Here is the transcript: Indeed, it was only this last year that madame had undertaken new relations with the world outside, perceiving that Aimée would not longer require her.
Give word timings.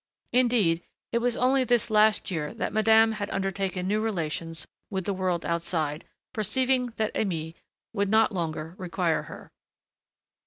Indeed, 0.33 0.81
it 1.11 1.19
was 1.19 1.37
only 1.37 1.63
this 1.63 1.91
last 1.91 2.31
year 2.31 2.55
that 2.55 2.73
madame 2.73 3.11
had 3.11 3.29
undertaken 3.29 3.87
new 3.87 4.01
relations 4.01 4.65
with 4.89 5.05
the 5.05 5.13
world 5.13 5.45
outside, 5.45 6.05
perceiving 6.33 6.87
that 6.97 7.13
Aimée 7.13 7.53
would 7.93 8.09
not 8.09 8.31
longer 8.31 8.73
require 8.79 9.21
her. 9.21 9.51